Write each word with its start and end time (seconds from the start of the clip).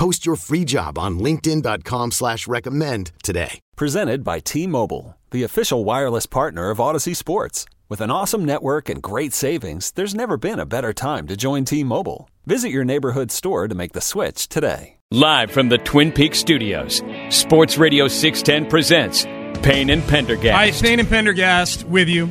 Post 0.00 0.24
your 0.24 0.36
free 0.36 0.64
job 0.64 0.96
on 0.98 1.18
linkedin.com 1.18 2.12
slash 2.12 2.48
recommend 2.48 3.12
today. 3.22 3.60
Presented 3.76 4.24
by 4.24 4.38
T-Mobile, 4.38 5.18
the 5.30 5.42
official 5.42 5.84
wireless 5.84 6.24
partner 6.24 6.70
of 6.70 6.78
Audacy 6.78 7.14
Sports. 7.14 7.66
With 7.90 8.00
an 8.00 8.10
awesome 8.10 8.46
network 8.46 8.88
and 8.88 9.02
great 9.02 9.34
savings, 9.34 9.90
there's 9.90 10.14
never 10.14 10.38
been 10.38 10.58
a 10.58 10.64
better 10.64 10.94
time 10.94 11.26
to 11.26 11.36
join 11.36 11.66
T-Mobile. 11.66 12.30
Visit 12.46 12.70
your 12.70 12.82
neighborhood 12.82 13.30
store 13.30 13.68
to 13.68 13.74
make 13.74 13.92
the 13.92 14.00
switch 14.00 14.48
today. 14.48 14.96
Live 15.10 15.50
from 15.50 15.68
the 15.68 15.76
Twin 15.76 16.12
Peaks 16.12 16.38
studios, 16.38 17.02
Sports 17.28 17.76
Radio 17.76 18.08
610 18.08 18.70
presents 18.70 19.26
Payne 19.62 19.90
and 19.90 20.02
Pendergast. 20.04 20.56
Hi, 20.56 20.64
it's 20.64 20.80
Payne 20.80 21.00
and 21.00 21.10
Pendergast 21.10 21.84
with 21.84 22.08
you 22.08 22.30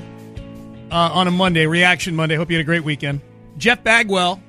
uh, 0.90 1.12
on 1.14 1.28
a 1.28 1.32
Monday, 1.32 1.68
Reaction 1.68 2.16
Monday. 2.16 2.36
Hope 2.36 2.50
you 2.50 2.58
had 2.58 2.64
a 2.64 2.66
great 2.66 2.84
weekend. 2.84 3.22
Jeff 3.60 3.84
Bagwell, 3.84 4.42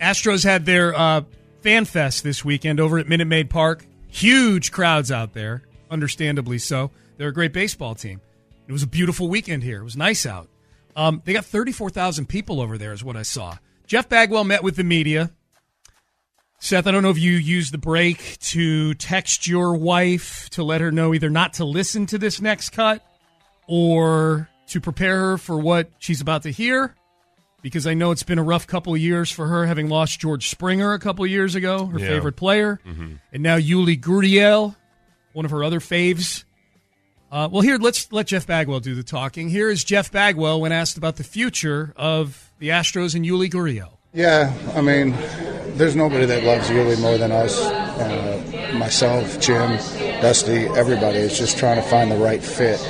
Astros 0.00 0.42
had 0.42 0.66
their 0.66 0.92
uh, 0.92 1.20
fan 1.68 1.84
fest 1.84 2.24
this 2.24 2.42
weekend 2.42 2.80
over 2.80 2.98
at 2.98 3.06
Minute 3.06 3.26
Maid 3.26 3.50
Park. 3.50 3.84
Huge 4.06 4.72
crowds 4.72 5.12
out 5.12 5.34
there, 5.34 5.64
understandably 5.90 6.56
so. 6.56 6.90
They're 7.18 7.28
a 7.28 7.32
great 7.34 7.52
baseball 7.52 7.94
team. 7.94 8.22
It 8.66 8.72
was 8.72 8.82
a 8.82 8.86
beautiful 8.86 9.28
weekend 9.28 9.62
here. 9.62 9.82
It 9.82 9.84
was 9.84 9.94
nice 9.94 10.24
out. 10.24 10.48
Um, 10.96 11.20
they 11.26 11.34
got 11.34 11.44
34,000 11.44 12.26
people 12.26 12.62
over 12.62 12.78
there, 12.78 12.94
is 12.94 13.04
what 13.04 13.18
I 13.18 13.22
saw. 13.22 13.58
Jeff 13.86 14.08
Bagwell 14.08 14.44
met 14.44 14.62
with 14.62 14.76
the 14.76 14.82
media. 14.82 15.30
Seth, 16.58 16.86
I 16.86 16.90
don't 16.90 17.02
know 17.02 17.10
if 17.10 17.18
you 17.18 17.32
used 17.32 17.74
the 17.74 17.76
break 17.76 18.38
to 18.38 18.94
text 18.94 19.46
your 19.46 19.76
wife 19.76 20.48
to 20.52 20.64
let 20.64 20.80
her 20.80 20.90
know 20.90 21.12
either 21.12 21.28
not 21.28 21.52
to 21.54 21.66
listen 21.66 22.06
to 22.06 22.16
this 22.16 22.40
next 22.40 22.70
cut 22.70 23.04
or 23.66 24.48
to 24.68 24.80
prepare 24.80 25.20
her 25.20 25.36
for 25.36 25.58
what 25.58 25.90
she's 25.98 26.22
about 26.22 26.44
to 26.44 26.50
hear 26.50 26.94
because 27.62 27.86
I 27.86 27.94
know 27.94 28.10
it's 28.10 28.22
been 28.22 28.38
a 28.38 28.42
rough 28.42 28.66
couple 28.66 28.94
of 28.94 29.00
years 29.00 29.30
for 29.30 29.46
her, 29.48 29.66
having 29.66 29.88
lost 29.88 30.20
George 30.20 30.48
Springer 30.48 30.92
a 30.92 30.98
couple 30.98 31.24
of 31.24 31.30
years 31.30 31.54
ago, 31.54 31.86
her 31.86 31.98
Yeah. 31.98 32.08
favorite 32.08 32.36
player, 32.36 32.80
Mm-hmm. 32.86 33.12
and 33.32 33.42
now 33.42 33.56
Yuli 33.58 33.98
Gurriel, 34.00 34.76
one 35.32 35.44
of 35.44 35.50
her 35.50 35.62
other 35.64 35.80
faves. 35.80 36.44
Uh, 37.30 37.48
well, 37.52 37.60
here 37.60 37.76
let's 37.76 38.10
let 38.10 38.26
Jeff 38.28 38.46
Bagwell 38.46 38.80
do 38.80 38.94
the 38.94 39.02
talking. 39.02 39.50
Here 39.50 39.68
is 39.68 39.84
Jeff 39.84 40.10
Bagwell 40.10 40.60
when 40.62 40.72
asked 40.72 40.96
about 40.96 41.16
the 41.16 41.24
future 41.24 41.92
of 41.96 42.50
the 42.58 42.68
Astros 42.70 43.14
and 43.14 43.24
Yuli 43.24 43.50
Gurriel. 43.50 43.90
Yeah, 44.14 44.50
I 44.74 44.80
mean, 44.80 45.10
there's 45.76 45.94
nobody 45.94 46.24
that 46.24 46.42
loves 46.44 46.68
Yuli 46.70 46.98
more 47.00 47.18
than 47.18 47.30
us. 47.30 47.60
Uh, 47.60 48.72
myself, 48.78 49.38
Jim, 49.40 49.76
Dusty, 50.22 50.64
everybody 50.68 51.18
is 51.18 51.36
just 51.38 51.58
trying 51.58 51.76
to 51.76 51.82
find 51.82 52.10
the 52.10 52.16
right 52.16 52.42
fit 52.42 52.80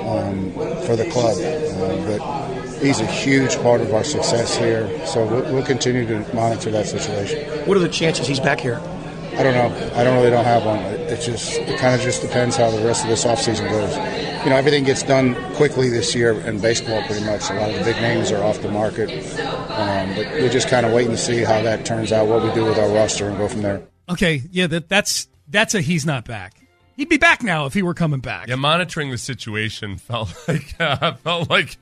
um, 0.00 0.52
for 0.84 0.96
the 0.96 1.08
club. 1.10 1.38
Uh, 1.38 2.18
but 2.18 2.49
he's 2.80 3.00
a 3.00 3.06
huge 3.06 3.56
part 3.62 3.80
of 3.80 3.92
our 3.94 4.04
success 4.04 4.56
here, 4.56 4.88
so 5.06 5.26
we'll, 5.26 5.54
we'll 5.54 5.66
continue 5.66 6.06
to 6.06 6.34
monitor 6.34 6.70
that 6.70 6.86
situation. 6.86 7.66
What 7.66 7.76
are 7.76 7.80
the 7.80 7.88
chances 7.88 8.26
he's 8.26 8.40
back 8.40 8.60
here? 8.60 8.80
I 9.36 9.42
don't 9.42 9.54
know. 9.54 9.90
I 9.94 10.04
don't 10.04 10.16
really 10.16 10.30
don't 10.30 10.44
have 10.44 10.66
one. 10.66 10.78
It, 10.78 11.00
it 11.12 11.20
just 11.22 11.58
it 11.60 11.78
kind 11.78 11.94
of 11.94 12.00
just 12.00 12.20
depends 12.20 12.56
how 12.56 12.70
the 12.70 12.84
rest 12.84 13.04
of 13.04 13.10
this 13.10 13.24
offseason 13.24 13.70
goes. 13.70 13.96
You 14.44 14.50
know, 14.50 14.56
everything 14.56 14.84
gets 14.84 15.02
done 15.02 15.34
quickly 15.54 15.88
this 15.88 16.14
year 16.14 16.32
in 16.40 16.60
baseball, 16.60 17.02
pretty 17.04 17.24
much. 17.24 17.48
A 17.50 17.54
lot 17.54 17.70
of 17.70 17.78
the 17.78 17.84
big 17.84 17.96
names 18.02 18.32
are 18.32 18.42
off 18.42 18.60
the 18.60 18.70
market, 18.70 19.08
um, 19.70 20.14
but 20.14 20.26
we're 20.32 20.50
just 20.50 20.68
kind 20.68 20.84
of 20.84 20.92
waiting 20.92 21.12
to 21.12 21.18
see 21.18 21.42
how 21.42 21.62
that 21.62 21.86
turns 21.86 22.12
out, 22.12 22.26
what 22.26 22.42
we 22.42 22.52
do 22.52 22.64
with 22.64 22.78
our 22.78 22.88
roster, 22.88 23.28
and 23.28 23.38
go 23.38 23.48
from 23.48 23.62
there. 23.62 23.82
Okay, 24.08 24.42
yeah, 24.50 24.66
that, 24.66 24.88
that's 24.88 25.28
that's 25.48 25.74
a 25.74 25.80
he's 25.80 26.04
not 26.04 26.24
back. 26.24 26.54
He'd 26.96 27.08
be 27.08 27.16
back 27.16 27.42
now 27.42 27.66
if 27.66 27.72
he 27.72 27.82
were 27.82 27.94
coming 27.94 28.20
back. 28.20 28.48
Yeah, 28.48 28.56
monitoring 28.56 29.10
the 29.10 29.18
situation 29.18 29.96
felt 29.98 30.34
like 30.48 30.74
uh, 30.80 31.14
felt 31.14 31.48
like 31.48 31.78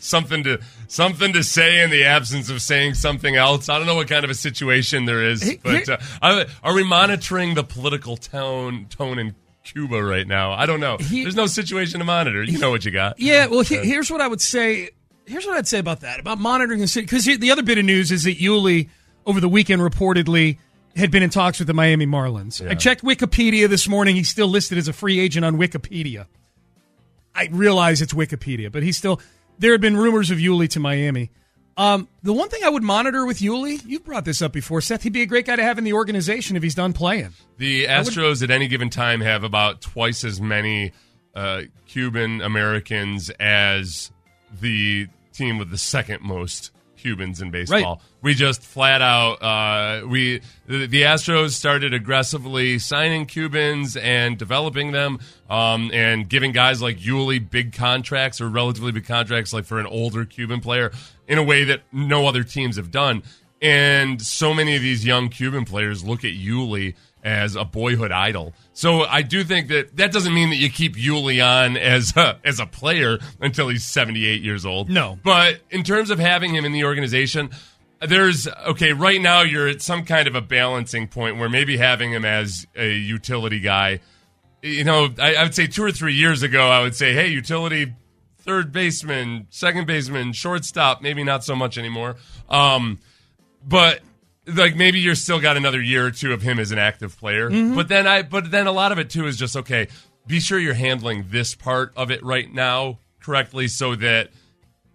something 0.00 0.42
to 0.44 0.60
something 0.88 1.32
to 1.32 1.42
say 1.42 1.82
in 1.82 1.90
the 1.90 2.04
absence 2.04 2.50
of 2.50 2.60
saying 2.62 2.94
something 2.94 3.36
else. 3.36 3.68
I 3.68 3.78
don't 3.78 3.86
know 3.86 3.94
what 3.96 4.08
kind 4.08 4.24
of 4.24 4.30
a 4.30 4.34
situation 4.34 5.04
there 5.06 5.22
is, 5.24 5.56
but 5.62 5.88
uh, 5.88 5.98
are- 6.22 6.46
are 6.62 6.74
we 6.74 6.84
monitoring 6.84 7.54
the 7.54 7.64
political 7.64 8.16
tone 8.16 8.86
tone 8.90 9.18
in 9.18 9.34
Cuba 9.64 10.02
right 10.02 10.26
now? 10.26 10.52
I 10.52 10.66
don't 10.66 10.80
know. 10.80 10.96
He- 10.98 11.22
There's 11.22 11.36
no 11.36 11.46
situation 11.46 11.98
to 12.00 12.04
monitor. 12.04 12.42
You 12.42 12.58
know 12.58 12.70
what 12.70 12.84
you 12.84 12.90
got. 12.90 13.18
Yeah, 13.20 13.46
well, 13.46 13.60
he, 13.60 13.76
here's 13.76 14.10
what 14.10 14.20
I 14.20 14.28
would 14.28 14.40
say. 14.40 14.90
Here's 15.26 15.46
what 15.46 15.56
I'd 15.56 15.68
say 15.68 15.78
about 15.78 16.00
that 16.00 16.18
about 16.18 16.38
monitoring 16.40 16.80
the 16.80 16.88
city 16.88 17.04
because 17.06 17.24
the 17.24 17.50
other 17.50 17.62
bit 17.62 17.78
of 17.78 17.84
news 17.84 18.10
is 18.10 18.24
that 18.24 18.38
Yuli 18.38 18.88
over 19.26 19.40
the 19.40 19.48
weekend 19.48 19.80
reportedly 19.82 20.58
had 20.96 21.12
been 21.12 21.22
in 21.22 21.30
talks 21.30 21.60
with 21.60 21.68
the 21.68 21.74
Miami 21.74 22.04
Marlins. 22.06 22.66
I 22.68 22.74
checked 22.74 23.04
Wikipedia 23.04 23.68
this 23.68 23.86
morning. 23.86 24.16
He's 24.16 24.28
still 24.28 24.48
listed 24.48 24.76
as 24.76 24.88
a 24.88 24.92
free 24.92 25.20
agent 25.20 25.44
on 25.44 25.56
Wikipedia. 25.56 26.26
I 27.32 27.48
realize 27.52 28.02
it's 28.02 28.12
Wikipedia, 28.12 28.72
but 28.72 28.82
he's 28.82 28.96
still. 28.96 29.20
There 29.60 29.72
had 29.72 29.82
been 29.82 29.96
rumors 29.96 30.30
of 30.30 30.38
Yuli 30.38 30.68
to 30.70 30.80
Miami. 30.80 31.30
Um, 31.76 32.08
the 32.22 32.32
one 32.32 32.48
thing 32.48 32.62
I 32.64 32.70
would 32.70 32.82
monitor 32.82 33.26
with 33.26 33.40
Yuli, 33.40 33.80
you've 33.86 34.04
brought 34.04 34.24
this 34.24 34.40
up 34.40 34.52
before, 34.52 34.80
Seth. 34.80 35.02
He'd 35.02 35.12
be 35.12 35.20
a 35.20 35.26
great 35.26 35.44
guy 35.44 35.56
to 35.56 35.62
have 35.62 35.76
in 35.76 35.84
the 35.84 35.92
organization 35.92 36.56
if 36.56 36.62
he's 36.62 36.74
done 36.74 36.94
playing. 36.94 37.34
The 37.58 37.84
Astros 37.84 38.42
at 38.42 38.50
any 38.50 38.68
given 38.68 38.88
time 38.88 39.20
have 39.20 39.44
about 39.44 39.82
twice 39.82 40.24
as 40.24 40.40
many 40.40 40.92
uh, 41.34 41.62
Cuban 41.86 42.40
Americans 42.40 43.30
as 43.38 44.10
the 44.60 45.08
team 45.34 45.58
with 45.58 45.70
the 45.70 45.78
second 45.78 46.22
most 46.22 46.70
Cubans 47.00 47.40
in 47.40 47.50
baseball. 47.50 47.96
Right. 47.96 47.98
We 48.22 48.34
just 48.34 48.62
flat 48.62 49.00
out 49.00 49.42
uh, 49.42 50.06
we 50.06 50.42
the, 50.66 50.86
the 50.86 51.02
Astros 51.02 51.50
started 51.50 51.94
aggressively 51.94 52.78
signing 52.78 53.26
Cubans 53.26 53.96
and 53.96 54.36
developing 54.36 54.92
them, 54.92 55.18
um, 55.48 55.90
and 55.92 56.28
giving 56.28 56.52
guys 56.52 56.82
like 56.82 56.98
Yuli 56.98 57.38
big 57.48 57.72
contracts 57.72 58.40
or 58.40 58.48
relatively 58.48 58.92
big 58.92 59.06
contracts, 59.06 59.52
like 59.52 59.64
for 59.64 59.80
an 59.80 59.86
older 59.86 60.24
Cuban 60.24 60.60
player, 60.60 60.92
in 61.26 61.38
a 61.38 61.42
way 61.42 61.64
that 61.64 61.82
no 61.92 62.26
other 62.26 62.44
teams 62.44 62.76
have 62.76 62.90
done. 62.90 63.22
And 63.62 64.22
so 64.22 64.54
many 64.54 64.74
of 64.76 64.82
these 64.82 65.04
young 65.04 65.28
Cuban 65.28 65.64
players 65.64 66.02
look 66.02 66.24
at 66.24 66.32
Yuli 66.32 66.94
as 67.22 67.56
a 67.56 67.64
boyhood 67.64 68.12
idol. 68.12 68.54
So 68.72 69.02
I 69.02 69.22
do 69.22 69.44
think 69.44 69.68
that 69.68 69.96
that 69.96 70.12
doesn't 70.12 70.32
mean 70.32 70.50
that 70.50 70.56
you 70.56 70.70
keep 70.70 70.96
Yuli 70.96 71.44
on 71.44 71.76
as 71.76 72.16
a, 72.16 72.38
as 72.44 72.60
a 72.60 72.66
player 72.66 73.18
until 73.40 73.68
he's 73.68 73.84
78 73.84 74.42
years 74.42 74.64
old. 74.64 74.88
No. 74.88 75.18
But 75.22 75.60
in 75.70 75.82
terms 75.82 76.10
of 76.10 76.18
having 76.18 76.54
him 76.54 76.64
in 76.64 76.72
the 76.72 76.84
organization, 76.84 77.50
there's 78.00 78.48
okay, 78.48 78.92
right 78.92 79.20
now 79.20 79.42
you're 79.42 79.68
at 79.68 79.82
some 79.82 80.04
kind 80.04 80.26
of 80.26 80.34
a 80.34 80.40
balancing 80.40 81.08
point 81.08 81.36
where 81.36 81.48
maybe 81.48 81.76
having 81.76 82.12
him 82.12 82.24
as 82.24 82.66
a 82.74 82.90
utility 82.90 83.60
guy, 83.60 84.00
you 84.62 84.84
know, 84.84 85.08
I, 85.18 85.34
I 85.34 85.42
would 85.42 85.54
say 85.54 85.66
two 85.66 85.84
or 85.84 85.92
three 85.92 86.14
years 86.14 86.42
ago, 86.42 86.68
I 86.68 86.80
would 86.80 86.94
say, 86.94 87.12
hey, 87.12 87.28
utility 87.28 87.94
third 88.38 88.72
baseman, 88.72 89.46
second 89.50 89.86
baseman, 89.86 90.32
shortstop, 90.32 91.02
maybe 91.02 91.22
not 91.22 91.44
so 91.44 91.54
much 91.54 91.76
anymore. 91.76 92.16
Um, 92.48 92.98
but 93.66 94.00
like 94.54 94.76
maybe 94.76 95.00
you're 95.00 95.14
still 95.14 95.40
got 95.40 95.56
another 95.56 95.80
year 95.80 96.06
or 96.06 96.10
two 96.10 96.32
of 96.32 96.42
him 96.42 96.58
as 96.58 96.72
an 96.72 96.78
active 96.78 97.18
player. 97.18 97.50
Mm-hmm. 97.50 97.74
But 97.74 97.88
then 97.88 98.06
I 98.06 98.22
but 98.22 98.50
then 98.50 98.66
a 98.66 98.72
lot 98.72 98.92
of 98.92 98.98
it 98.98 99.10
too 99.10 99.26
is 99.26 99.36
just 99.36 99.56
okay, 99.56 99.88
be 100.26 100.40
sure 100.40 100.58
you're 100.58 100.74
handling 100.74 101.26
this 101.30 101.54
part 101.54 101.92
of 101.96 102.10
it 102.10 102.22
right 102.22 102.52
now 102.52 102.98
correctly 103.20 103.68
so 103.68 103.94
that 103.96 104.30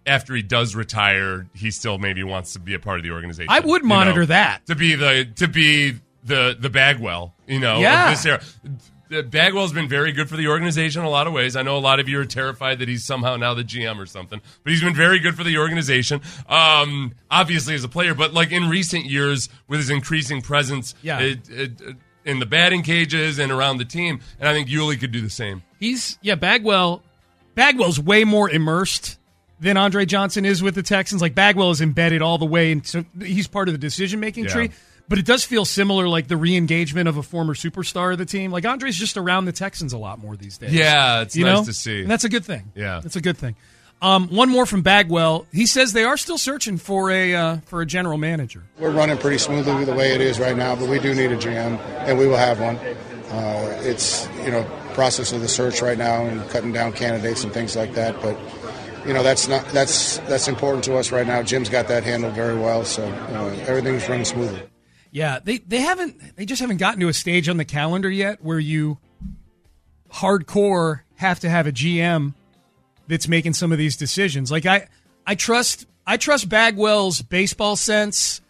after 0.06 0.34
he 0.34 0.42
does 0.42 0.74
retire, 0.76 1.46
he 1.54 1.70
still 1.70 1.98
maybe 1.98 2.22
wants 2.22 2.52
to 2.52 2.60
be 2.60 2.74
a 2.74 2.78
part 2.78 2.98
of 2.98 3.02
the 3.04 3.10
organization. 3.10 3.48
I 3.50 3.60
would 3.60 3.82
you 3.82 3.88
monitor 3.88 4.20
know, 4.20 4.26
that. 4.26 4.64
to 4.66 4.74
be 4.74 4.94
the 4.94 5.26
to 5.36 5.48
be 5.48 5.94
the 6.24 6.56
the 6.58 6.70
Bagwell, 6.70 7.34
you 7.46 7.58
know, 7.60 7.80
Yeah. 7.80 8.10
of 8.10 8.16
this 8.16 8.26
era. 8.26 8.40
Bagwell's 9.08 9.72
been 9.72 9.88
very 9.88 10.12
good 10.12 10.28
for 10.28 10.36
the 10.36 10.48
organization 10.48 11.00
in 11.02 11.06
a 11.06 11.10
lot 11.10 11.26
of 11.26 11.32
ways. 11.32 11.54
I 11.56 11.62
know 11.62 11.76
a 11.76 11.78
lot 11.78 12.00
of 12.00 12.08
you 12.08 12.18
are 12.20 12.24
terrified 12.24 12.78
that 12.80 12.88
he's 12.88 13.04
somehow 13.04 13.36
now 13.36 13.54
the 13.54 13.62
GM 13.64 13.98
or 13.98 14.06
something, 14.06 14.40
but 14.64 14.70
he's 14.72 14.82
been 14.82 14.94
very 14.94 15.18
good 15.18 15.36
for 15.36 15.44
the 15.44 15.58
organization. 15.58 16.20
Um, 16.48 17.12
obviously 17.30 17.74
as 17.74 17.84
a 17.84 17.88
player, 17.88 18.14
but 18.14 18.34
like 18.34 18.50
in 18.52 18.68
recent 18.68 19.04
years 19.06 19.48
with 19.68 19.80
his 19.80 19.90
increasing 19.90 20.42
presence, 20.42 20.94
Yeah. 21.02 21.20
it, 21.20 21.48
it, 21.48 21.80
it- 21.80 21.96
in 22.24 22.40
the 22.40 22.46
batting 22.46 22.82
cages 22.82 23.38
and 23.38 23.52
around 23.52 23.76
the 23.78 23.84
team, 23.84 24.18
and 24.40 24.48
I 24.48 24.52
think 24.52 24.68
Yuli 24.68 24.98
could 24.98 25.12
do 25.12 25.20
the 25.20 25.30
same. 25.30 25.62
He's 25.78 26.18
yeah, 26.22 26.34
Bagwell. 26.34 27.04
Bagwell's 27.54 28.00
way 28.00 28.24
more 28.24 28.50
immersed 28.50 29.16
than 29.60 29.76
Andre 29.76 30.06
Johnson 30.06 30.44
is 30.44 30.60
with 30.60 30.74
the 30.74 30.82
Texans. 30.82 31.22
Like 31.22 31.36
Bagwell 31.36 31.70
is 31.70 31.80
embedded 31.80 32.22
all 32.22 32.36
the 32.36 32.44
way, 32.44 32.72
and 32.72 32.84
so 32.84 33.04
he's 33.22 33.46
part 33.46 33.68
of 33.68 33.74
the 33.74 33.78
decision 33.78 34.18
making 34.18 34.46
Yeah. 34.46 34.50
tree. 34.50 34.70
But 35.08 35.18
it 35.18 35.24
does 35.24 35.44
feel 35.44 35.64
similar, 35.64 36.08
like 36.08 36.26
the 36.26 36.36
re-engagement 36.36 37.08
of 37.08 37.16
a 37.16 37.22
former 37.22 37.54
superstar 37.54 38.12
of 38.12 38.18
the 38.18 38.24
team. 38.24 38.50
Like 38.50 38.64
Andre's 38.64 38.96
just 38.96 39.16
around 39.16 39.44
the 39.44 39.52
Texans 39.52 39.92
a 39.92 39.98
lot 39.98 40.18
more 40.18 40.36
these 40.36 40.58
days. 40.58 40.72
Yeah, 40.72 41.20
it's 41.22 41.36
you 41.36 41.44
nice 41.44 41.58
know? 41.58 41.64
to 41.64 41.72
see. 41.72 42.02
and 42.02 42.10
that's 42.10 42.24
a 42.24 42.28
good 42.28 42.44
thing. 42.44 42.72
Yeah. 42.74 43.00
that's 43.02 43.16
a 43.16 43.20
good 43.20 43.36
thing. 43.36 43.54
Um, 44.02 44.28
one 44.28 44.50
more 44.50 44.66
from 44.66 44.82
Bagwell. 44.82 45.46
He 45.52 45.64
says 45.64 45.92
they 45.92 46.04
are 46.04 46.18
still 46.18 46.36
searching 46.36 46.76
for 46.76 47.10
a 47.10 47.34
uh, 47.34 47.56
for 47.64 47.80
a 47.80 47.86
general 47.86 48.18
manager. 48.18 48.62
We're 48.78 48.90
running 48.90 49.16
pretty 49.16 49.38
smoothly 49.38 49.84
the 49.84 49.94
way 49.94 50.14
it 50.14 50.20
is 50.20 50.38
right 50.38 50.56
now, 50.56 50.76
but 50.76 50.88
we 50.88 50.98
do 50.98 51.14
need 51.14 51.32
a 51.32 51.36
GM, 51.36 51.78
and 52.06 52.18
we 52.18 52.26
will 52.26 52.36
have 52.36 52.60
one. 52.60 52.76
Uh, 52.76 53.80
it's 53.82 54.28
you 54.44 54.50
know 54.50 54.64
process 54.92 55.32
of 55.32 55.40
the 55.40 55.48
search 55.48 55.80
right 55.80 55.96
now 55.96 56.24
and 56.24 56.48
cutting 56.50 56.72
down 56.72 56.92
candidates 56.92 57.42
and 57.42 57.52
things 57.54 57.74
like 57.74 57.94
that. 57.94 58.20
But 58.20 58.38
you 59.06 59.14
know 59.14 59.22
that's 59.22 59.48
not 59.48 59.66
that's 59.68 60.18
that's 60.20 60.46
important 60.46 60.84
to 60.84 60.96
us 60.96 61.10
right 61.10 61.26
now. 61.26 61.42
Jim's 61.42 61.70
got 61.70 61.88
that 61.88 62.04
handled 62.04 62.34
very 62.34 62.56
well, 62.56 62.84
so 62.84 63.02
uh, 63.02 63.56
everything's 63.66 64.06
running 64.10 64.26
smoothly. 64.26 64.62
Yeah, 65.16 65.38
they 65.42 65.56
they 65.56 65.80
haven't 65.80 66.36
they 66.36 66.44
just 66.44 66.60
haven't 66.60 66.76
gotten 66.76 67.00
to 67.00 67.08
a 67.08 67.14
stage 67.14 67.48
on 67.48 67.56
the 67.56 67.64
calendar 67.64 68.10
yet 68.10 68.44
where 68.44 68.58
you 68.58 68.98
hardcore 70.12 71.00
have 71.16 71.40
to 71.40 71.48
have 71.48 71.66
a 71.66 71.72
GM 71.72 72.34
that's 73.08 73.26
making 73.26 73.54
some 73.54 73.72
of 73.72 73.78
these 73.78 73.96
decisions. 73.96 74.50
Like 74.52 74.66
I 74.66 74.88
I 75.26 75.34
trust 75.34 75.86
I 76.06 76.18
trust 76.18 76.50
Bagwell's 76.50 77.22
baseball 77.22 77.76
sense. 77.76 78.42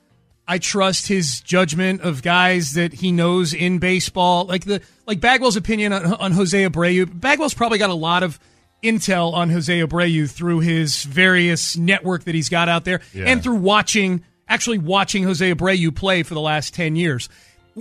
I 0.49 0.59
trust 0.59 1.07
his 1.07 1.41
judgment 1.41 2.01
of 2.01 2.23
guys 2.23 2.73
that 2.75 2.95
he 2.95 3.13
knows 3.13 3.55
in 3.55 3.79
baseball. 3.79 4.45
Like 4.47 4.65
the 4.65 4.83
like 5.07 5.21
Bagwell's 5.21 5.57
opinion 5.57 5.93
on, 5.93 6.15
on 6.15 6.33
Jose 6.33 6.69
Abreu. 6.69 7.07
Bagwell's 7.21 7.55
probably 7.55 7.79
got 7.79 7.91
a 7.91 7.95
lot 7.95 8.25
of 8.25 8.41
intel 8.83 9.33
on 9.35 9.51
Jose 9.51 9.73
Abreu 9.81 10.29
through 10.29 10.61
his 10.61 11.05
various 11.05 11.77
network 11.77 12.25
that 12.25 12.35
he's 12.35 12.49
got 12.49 12.69
out 12.69 12.85
there 12.85 13.03
Yeah. 13.15 13.27
and 13.27 13.41
through 13.41 13.57
watching 13.57 14.25
actually 14.49 14.79
watching 14.79 15.25
Jose 15.25 15.55
Abreu 15.55 15.95
play 15.95 16.23
for 16.23 16.35
the 16.35 16.41
last 16.41 16.75
10 16.75 16.97
years. 16.97 17.29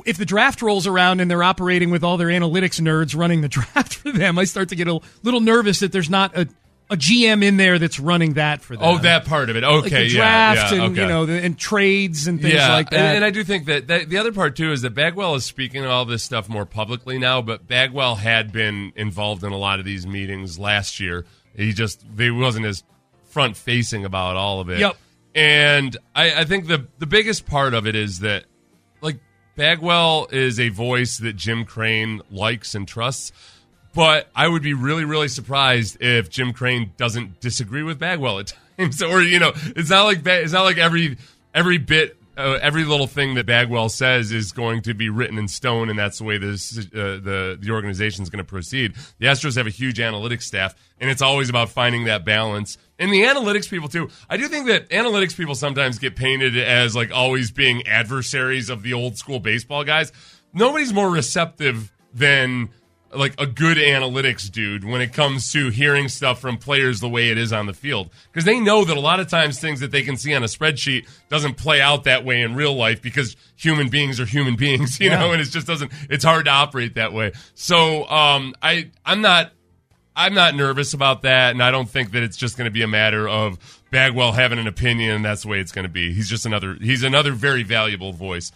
If 0.05 0.17
the 0.17 0.25
draft 0.25 0.61
rolls 0.61 0.87
around 0.87 1.21
and 1.21 1.31
they're 1.31 1.43
operating 1.43 1.89
with 1.89 2.03
all 2.03 2.17
their 2.17 2.27
analytics 2.27 2.81
nerds 2.81 3.17
running 3.17 3.41
the 3.41 3.47
draft 3.49 3.95
for 3.95 4.11
them, 4.11 4.37
I 4.37 4.43
start 4.43 4.69
to 4.69 4.75
get 4.75 4.87
a 4.87 4.99
little 5.23 5.39
nervous 5.39 5.79
that 5.79 5.91
there's 5.91 6.09
not 6.09 6.35
a, 6.35 6.49
a 6.89 6.97
GM 6.97 7.43
in 7.43 7.55
there 7.57 7.79
that's 7.79 7.99
running 7.99 8.33
that 8.33 8.61
for 8.61 8.75
them. 8.75 8.83
Oh, 8.85 8.97
that 8.99 9.25
part 9.25 9.49
of 9.49 9.55
it. 9.55 9.63
like 9.63 9.85
Okay, 9.85 10.07
the 10.07 10.15
yeah, 10.15 10.53
draft 10.53 10.71
yeah, 10.73 10.83
and 10.83 10.91
okay. 10.91 11.01
you 11.01 11.07
know 11.07 11.25
the, 11.25 11.41
and 11.41 11.57
trades 11.57 12.27
and 12.27 12.41
things 12.41 12.55
like 12.55 12.89
that. 12.89 12.99
And, 12.99 13.15
and 13.17 13.25
I 13.25 13.29
do 13.29 13.43
think 13.43 13.65
that, 13.67 13.87
that 13.87 14.09
the 14.09 14.17
other 14.17 14.33
part 14.33 14.57
too 14.57 14.71
is 14.71 14.81
that 14.81 14.91
Bagwell 14.91 15.35
is 15.35 15.45
speaking 15.45 15.85
all 15.85 16.03
this 16.03 16.23
stuff 16.23 16.49
more 16.49 16.65
publicly 16.65 17.17
now, 17.17 17.41
but 17.41 17.65
Bagwell 17.65 18.15
had 18.15 18.51
been 18.51 18.91
involved 18.95 19.43
in 19.43 19.53
a 19.53 19.57
lot 19.57 19.79
of 19.79 19.85
these 19.85 20.05
meetings 20.05 20.59
last 20.59 20.99
year. 20.99 21.25
He 21.55 21.71
just 21.71 22.03
he 22.17 22.29
wasn't 22.31 22.65
as 22.65 22.83
front 23.29 23.55
facing 23.55 24.03
about 24.05 24.35
all 24.35 24.59
of 24.59 24.69
it. 24.69 24.79
Yep. 24.79 24.97
And 25.35 25.95
I, 26.15 26.41
I 26.41 26.45
think 26.45 26.67
the 26.67 26.87
the 26.97 27.05
biggest 27.05 27.45
part 27.45 27.73
of 27.73 27.85
it 27.85 27.95
is 27.95 28.19
that 28.19 28.45
like 29.01 29.19
Bagwell 29.57 30.27
is 30.31 30.59
a 30.59 30.69
voice 30.69 31.17
that 31.17 31.35
Jim 31.35 31.65
Crane 31.65 32.21
likes 32.31 32.73
and 32.73 32.87
trusts. 32.87 33.33
But 33.93 34.29
I 34.35 34.47
would 34.47 34.61
be 34.61 34.73
really, 34.73 35.05
really 35.05 35.29
surprised 35.29 36.01
if 36.01 36.29
Jim 36.29 36.51
Crane 36.51 36.91
doesn't 36.97 37.39
disagree 37.39 37.83
with 37.83 37.99
Bagwell 37.99 38.39
at 38.39 38.53
times, 38.77 39.01
or 39.03 39.21
you 39.21 39.39
know, 39.39 39.53
it's 39.75 39.89
not 39.89 40.03
like 40.03 40.25
it's 40.25 40.53
not 40.53 40.63
like 40.63 40.77
every 40.77 41.17
every 41.53 41.77
bit, 41.77 42.17
uh, 42.37 42.59
every 42.61 42.83
little 42.83 43.07
thing 43.07 43.35
that 43.35 43.45
Bagwell 43.45 43.89
says 43.89 44.31
is 44.31 44.51
going 44.51 44.81
to 44.83 44.93
be 44.93 45.09
written 45.09 45.37
in 45.37 45.47
stone, 45.47 45.89
and 45.89 45.97
that's 45.97 46.17
the 46.17 46.23
way 46.23 46.37
this 46.37 46.77
uh, 46.77 46.81
the 46.93 47.57
the 47.59 47.71
organization 47.71 48.23
is 48.23 48.29
going 48.29 48.43
to 48.43 48.47
proceed. 48.47 48.95
The 49.19 49.27
Astros 49.27 49.57
have 49.57 49.67
a 49.67 49.71
huge 49.71 49.97
analytics 49.97 50.43
staff, 50.43 50.75
and 50.99 51.09
it's 51.09 51.21
always 51.21 51.49
about 51.49 51.69
finding 51.69 52.05
that 52.05 52.25
balance. 52.25 52.77
And 52.97 53.11
the 53.11 53.23
analytics 53.23 53.69
people 53.69 53.89
too. 53.89 54.09
I 54.29 54.37
do 54.37 54.47
think 54.47 54.67
that 54.67 54.89
analytics 54.89 55.35
people 55.35 55.55
sometimes 55.55 55.99
get 55.99 56.15
painted 56.15 56.57
as 56.57 56.95
like 56.95 57.11
always 57.11 57.51
being 57.51 57.85
adversaries 57.87 58.69
of 58.69 58.83
the 58.83 58.93
old 58.93 59.17
school 59.17 59.39
baseball 59.39 59.83
guys. 59.83 60.11
Nobody's 60.53 60.93
more 60.93 61.09
receptive 61.09 61.91
than 62.13 62.69
like 63.17 63.39
a 63.39 63.45
good 63.45 63.77
analytics 63.77 64.51
dude 64.51 64.83
when 64.83 65.01
it 65.01 65.13
comes 65.13 65.51
to 65.53 65.69
hearing 65.69 66.09
stuff 66.09 66.39
from 66.39 66.57
players 66.57 66.99
the 66.99 67.09
way 67.09 67.29
it 67.29 67.37
is 67.37 67.53
on 67.53 67.65
the 67.65 67.73
field. 67.73 68.09
Because 68.31 68.45
they 68.45 68.59
know 68.59 68.85
that 68.85 68.95
a 68.95 68.99
lot 68.99 69.19
of 69.19 69.27
times 69.27 69.59
things 69.59 69.79
that 69.79 69.91
they 69.91 70.03
can 70.03 70.17
see 70.17 70.33
on 70.33 70.43
a 70.43 70.47
spreadsheet 70.47 71.07
doesn't 71.29 71.55
play 71.55 71.81
out 71.81 72.03
that 72.05 72.25
way 72.25 72.41
in 72.41 72.55
real 72.55 72.75
life 72.75 73.01
because 73.01 73.35
human 73.55 73.89
beings 73.89 74.19
are 74.19 74.25
human 74.25 74.55
beings 74.57 74.99
you 74.99 75.09
know 75.09 75.31
and 75.31 75.41
it 75.41 75.45
just 75.45 75.67
doesn't 75.67 75.91
it's 76.09 76.23
hard 76.23 76.45
to 76.45 76.51
operate 76.51 76.95
that 76.95 77.13
way. 77.13 77.31
So 77.53 78.07
um 78.09 78.53
i 78.61 78.89
i'm 79.05 79.21
not 79.21 79.51
i'm 80.15 80.33
not 80.33 80.55
nervous 80.55 80.93
about 80.93 81.23
that 81.23 81.51
and 81.51 81.63
i 81.63 81.71
don't 81.71 81.89
think 81.89 82.11
that 82.11 82.23
it's 82.23 82.37
just 82.37 82.57
going 82.57 82.65
to 82.65 82.71
be 82.71 82.81
a 82.81 82.87
matter 82.87 83.27
of 83.27 83.57
bagwell 83.91 84.31
having 84.31 84.59
an 84.59 84.67
opinion 84.67 85.15
and 85.15 85.25
that's 85.25 85.43
the 85.43 85.47
way 85.47 85.59
it's 85.59 85.71
going 85.71 85.83
to 85.83 85.89
be. 85.89 86.13
He's 86.13 86.29
just 86.29 86.45
another 86.45 86.75
he's 86.75 87.03
another 87.03 87.31
very 87.31 87.63
valuable 87.63 88.11
voice. 88.11 88.51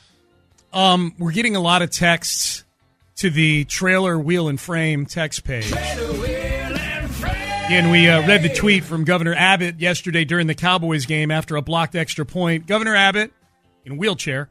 Um, 0.72 1.16
we're 1.18 1.32
getting 1.32 1.56
a 1.56 1.60
lot 1.60 1.82
of 1.82 1.90
texts 1.90 2.64
to 3.20 3.30
the 3.30 3.66
trailer 3.66 4.18
wheel 4.18 4.48
and 4.48 4.60
frame 4.60 5.06
text 5.06 5.44
page. 5.44 5.74
And 7.72 7.92
we 7.92 8.08
uh, 8.08 8.26
read 8.26 8.44
the 8.44 8.50
tweet 8.50 8.86
from 8.86 9.04
Governor 9.04 9.36
Abbott 9.36 9.80
yesterday 9.80 10.24
during 10.24 10.48
the 10.48 10.56
Cowboys 10.56 11.06
game 11.06 11.30
after 11.30 11.58
a 11.58 11.62
blocked 11.62 11.96
extra 11.96 12.26
point. 12.26 12.66
Governor 12.66 12.96
Abbott, 12.96 13.34
in 13.84 13.92
a 13.92 13.96
wheelchair, 13.96 14.50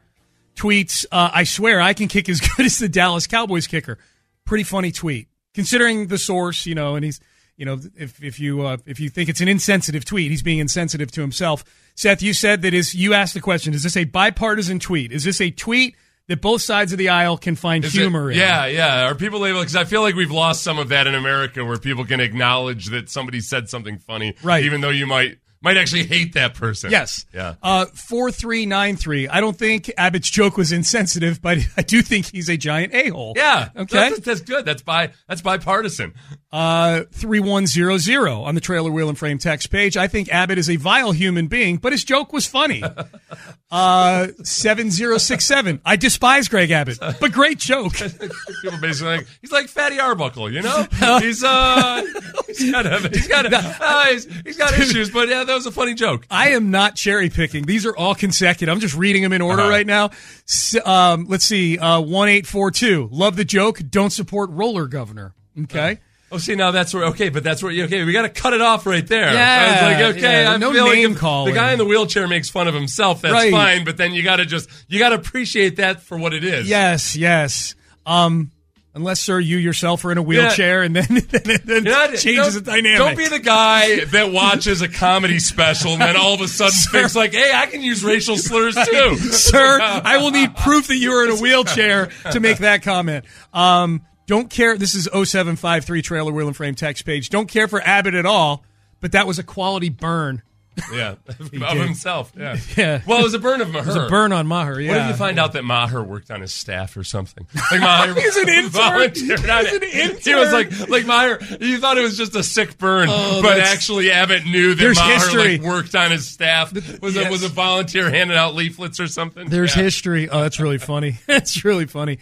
tweets, 0.55 1.03
uh, 1.11 1.31
I 1.33 1.45
swear 1.45 1.81
I 1.81 1.93
can 1.93 2.07
kick 2.07 2.29
as 2.29 2.39
good 2.55 2.65
as 2.67 2.77
the 2.77 2.87
Dallas 2.87 3.25
Cowboys 3.25 3.65
kicker. 3.65 3.97
Pretty 4.45 4.63
funny 4.63 4.91
tweet. 4.91 5.27
Considering 5.55 6.07
the 6.07 6.19
source, 6.19 6.67
you 6.67 6.75
know, 6.75 6.95
and 6.95 7.03
he's, 7.03 7.19
you 7.57 7.65
know, 7.65 7.79
if, 7.95 8.23
if 8.23 8.39
you 8.39 8.61
uh, 8.61 8.77
if 8.85 8.99
you 8.99 9.09
think 9.09 9.29
it's 9.29 9.41
an 9.41 9.47
insensitive 9.47 10.05
tweet, 10.05 10.29
he's 10.29 10.43
being 10.43 10.59
insensitive 10.59 11.11
to 11.13 11.21
himself. 11.21 11.65
Seth, 11.95 12.21
you 12.21 12.33
said 12.33 12.61
that 12.61 12.75
is 12.75 12.93
you 12.93 13.15
asked 13.15 13.33
the 13.33 13.41
question: 13.41 13.73
Is 13.73 13.81
this 13.81 13.97
a 13.97 14.05
bipartisan 14.05 14.79
tweet? 14.79 15.11
Is 15.11 15.23
this 15.23 15.41
a 15.41 15.49
tweet 15.49 15.95
that 16.29 16.41
both 16.41 16.61
sides 16.61 16.91
of 16.93 16.97
the 16.97 17.09
aisle 17.09 17.37
can 17.37 17.55
find 17.57 17.83
Is 17.83 17.93
it- 17.93 17.99
humor 17.99 18.31
in? 18.31 18.37
Yeah, 18.37 18.67
yeah. 18.67 19.05
Are 19.07 19.15
people 19.15 19.45
able? 19.45 19.59
Because 19.59 19.75
I 19.75 19.83
feel 19.83 20.01
like 20.01 20.15
we've 20.15 20.31
lost 20.31 20.63
some 20.63 20.79
of 20.79 20.89
that 20.89 21.05
in 21.07 21.15
America, 21.15 21.65
where 21.65 21.77
people 21.77 22.05
can 22.05 22.21
acknowledge 22.21 22.85
that 22.91 23.09
somebody 23.09 23.41
said 23.41 23.67
something 23.67 23.97
funny, 23.99 24.35
Right. 24.41 24.63
Even 24.63 24.79
though 24.81 24.89
you 24.91 25.05
might 25.07 25.39
might 25.61 25.75
actually 25.75 26.05
hate 26.05 26.33
that 26.35 26.53
person. 26.53 26.89
Yes. 26.89 27.25
Yeah. 27.33 27.55
Uh, 27.61 27.85
4393. 27.87 29.27
I 29.27 29.41
don't 29.41 29.57
think 29.57 29.91
Abbott's 29.97 30.29
joke 30.29 30.55
was 30.55 30.71
insensitive, 30.71 31.41
but 31.41 31.57
I 31.77 31.81
do 31.81 32.01
think 32.01 32.27
he's 32.31 32.47
a 32.49 32.55
giant 32.57 32.93
a 32.93 33.09
hole. 33.09 33.33
Yeah. 33.35 33.69
Okay. 33.75 34.09
That's, 34.09 34.19
that's 34.21 34.41
good. 34.41 34.63
That's 34.65 34.81
by 34.81 35.11
that's 35.27 35.41
bipartisan. 35.41 36.13
Uh, 36.51 37.03
3100 37.11 38.27
on 38.27 38.55
the 38.55 38.61
trailer 38.61 38.89
wheel 38.89 39.07
and 39.07 39.15
frame 39.19 39.37
text 39.37 39.69
page. 39.69 39.95
I 39.95 40.07
think 40.07 40.29
Abbott 40.29 40.57
is 40.57 40.67
a 40.67 40.77
vile 40.77 41.11
human 41.11 41.45
being, 41.45 41.77
but 41.77 41.91
his 41.91 42.03
joke 42.03 42.33
was 42.33 42.47
funny. 42.47 42.81
uh, 43.71 44.27
7067. 44.43 45.79
I 45.85 45.95
despise 45.95 46.47
Greg 46.47 46.71
Abbott, 46.71 46.97
but 47.19 47.31
great 47.31 47.59
joke. 47.59 47.93
People 48.61 48.79
basically 48.81 49.17
like 49.17 49.27
he's 49.41 49.51
like 49.51 49.67
Fatty 49.67 49.99
Arbuckle, 49.99 50.51
you 50.51 50.63
know? 50.63 50.87
he's 51.19 51.43
uh 51.43 52.01
he's 52.47 52.71
got 52.71 52.85
a, 52.87 53.09
he's 53.09 53.27
got 53.27 53.45
a, 53.45 53.55
uh, 53.81 54.05
he's, 54.07 54.25
he's 54.41 54.57
got 54.57 54.73
issues, 54.77 55.11
but 55.11 55.27
yeah, 55.29 55.43
that 55.43 55.53
was 55.53 55.67
a 55.67 55.71
funny 55.71 55.93
joke. 55.93 56.25
I 56.31 56.49
am 56.53 56.71
not 56.71 56.95
cherry 56.95 57.29
picking. 57.29 57.63
These 57.67 57.85
are 57.85 57.95
all 57.95 58.15
consecutive. 58.15 58.73
I'm 58.73 58.79
just 58.79 58.95
reading 58.95 59.21
them 59.21 59.33
in 59.33 59.41
order 59.41 59.61
Uh-huh. 59.61 59.69
right 59.71 59.85
now. 59.85 60.09
S- 60.47 60.75
um, 60.83 61.25
let's 61.29 61.45
see. 61.45 61.77
Uh, 61.77 61.99
1842. 62.01 63.09
Love 63.11 63.35
the 63.35 63.45
joke. 63.45 63.81
Don't 63.87 64.09
support 64.09 64.49
roller 64.49 64.87
governor. 64.87 65.33
Okay. 65.63 65.99
Oh, 66.31 66.37
see, 66.37 66.55
now 66.55 66.71
that's 66.71 66.93
where 66.93 67.05
okay, 67.05 67.29
but 67.29 67.43
that's 67.43 67.63
where 67.63 67.71
okay, 67.85 68.03
we 68.03 68.11
got 68.13 68.21
to 68.21 68.29
cut 68.29 68.53
it 68.53 68.61
off 68.61 68.85
right 68.85 69.05
there. 69.07 69.33
Yeah, 69.33 69.59
I 69.59 69.71
was 69.71 69.93
like, 69.93 70.15
okay, 70.17 70.43
yeah, 70.43 70.51
I 70.51 70.57
no 70.57 70.71
feel 70.71 70.85
like 70.85 70.93
name 70.95 71.13
if 71.13 71.17
calling. 71.17 71.53
The 71.53 71.59
guy 71.59 71.71
in 71.71 71.79
the 71.79 71.85
wheelchair 71.85 72.27
makes 72.27 72.49
fun 72.49 72.67
of 72.67 72.73
himself. 72.75 73.21
That's 73.21 73.33
Right. 73.33 73.51
fine, 73.51 73.83
but 73.83 73.97
then 73.97 74.13
you 74.13 74.21
got 74.23 74.35
to 74.35 74.45
just 74.45 74.69
you 74.87 74.99
got 74.99 75.09
to 75.09 75.15
appreciate 75.15 75.77
that 75.77 76.03
for 76.03 76.17
what 76.17 76.33
it 76.33 76.43
is. 76.43 76.69
Yes, 76.69 77.15
yes. 77.15 77.73
Um, 78.05 78.51
unless, 78.93 79.19
sir, 79.21 79.39
you 79.39 79.57
yourself 79.57 80.03
are 80.05 80.11
in 80.11 80.17
a 80.17 80.21
wheelchair, 80.21 80.81
and 80.83 80.95
then, 80.95 81.05
then, 81.31 81.59
then 81.65 81.83
not- 81.83 82.15
changes 82.15 82.55
the 82.55 82.61
dynamic. 82.61 82.97
Don't 82.99 83.17
be 83.17 83.27
the 83.27 83.39
guy 83.39 84.03
that 84.05 84.31
watches 84.31 84.81
a 84.81 84.87
comedy 84.87 85.39
special 85.39 85.93
and 85.93 86.01
then 86.01 86.15
all 86.17 86.33
of 86.35 86.41
a 86.41 86.47
sudden 86.47 86.73
thinks 86.91 87.15
like, 87.15 87.33
"Hey, 87.33 87.51
I 87.53 87.65
can 87.65 87.81
use 87.81 88.03
racial 88.03 88.37
slurs 88.37 88.75
too." 88.75 89.15
sir. 89.31 89.79
I 89.81 90.17
will 90.17 90.31
need 90.31 90.55
proof 90.55 90.87
that 90.87 90.97
you 90.97 91.11
are 91.13 91.25
in 91.25 91.31
a 91.31 91.41
wheelchair 91.41 92.09
to 92.31 92.39
make 92.39 92.59
that 92.59 92.83
comment. 92.83 93.25
Um, 93.53 94.01
don't 94.29 94.49
care. 94.49 94.77
This 94.77 94.93
is 94.95 95.05
0753 95.11 96.01
trailer 96.03 96.31
wheel 96.31 96.47
and 96.47 96.55
frame 96.55 96.75
text 96.75 97.03
page. 97.05 97.29
Don't 97.29 97.47
care 97.49 97.67
for 97.67 97.81
Abbott 97.81 98.13
at 98.13 98.25
all, 98.27 98.63
but 99.01 99.11
that 99.13 99.25
was 99.27 99.39
a 99.39 99.43
quality 99.43 99.89
burn. 99.89 100.41
Yeah, 100.93 101.15
of 101.27 101.51
did. 101.51 101.61
himself. 101.61 102.31
Yeah. 102.37 102.55
Yeah. 102.77 103.01
Well, 103.05 103.19
it 103.19 103.23
was 103.23 103.33
a 103.33 103.39
burn 103.39 103.59
of 103.59 103.69
Maher. 103.69 103.83
It 103.83 103.87
was 103.87 103.95
a 103.97 104.07
burn 104.07 104.31
on 104.31 104.47
Maher. 104.47 104.79
Yeah. 104.79 104.91
What 104.91 105.01
if 105.01 105.07
you 105.09 105.13
find 105.15 105.37
out 105.37 105.51
that 105.53 105.65
Maher 105.65 106.01
worked 106.01 106.31
on 106.31 106.39
his 106.39 106.53
staff 106.53 106.95
or 106.95 107.03
something? 107.03 107.45
Like 107.69 107.81
Maher 107.81 108.13
He's 108.13 108.37
an 108.37 108.47
intern. 108.47 109.09
He's 109.13 109.29
an 109.29 109.83
intern. 109.83 110.17
He 110.23 110.35
was 110.35 110.53
like, 110.53 110.87
like 110.87 111.05
Maher. 111.05 111.37
You 111.59 111.79
thought 111.79 111.97
it 111.97 112.01
was 112.03 112.15
just 112.17 112.33
a 112.35 112.43
sick 112.43 112.77
burn, 112.77 113.09
Oh, 113.11 113.41
but 113.41 113.59
actually 113.59 114.09
Abbott 114.09 114.45
knew 114.45 114.73
that 114.73 114.95
Maher 114.95 115.11
history. 115.15 115.57
like 115.57 115.67
worked 115.67 115.95
on 115.95 116.11
his 116.11 116.29
staff. 116.29 116.71
Was 117.01 117.17
a, 117.17 117.29
was 117.29 117.43
a 117.43 117.49
volunteer 117.49 118.09
handing 118.09 118.37
out 118.37 118.55
leaflets 118.55 119.01
or 119.01 119.07
something. 119.09 119.49
There's 119.49 119.75
Yeah. 119.75 119.83
history. 119.83 120.29
Oh, 120.29 120.39
that's 120.43 120.61
really 120.61 120.77
funny. 120.77 121.17
that's 121.27 121.65
really 121.65 121.87
funny. 121.87 122.19